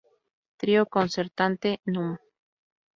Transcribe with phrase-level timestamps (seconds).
[0.59, 2.09] Trío concertante núm.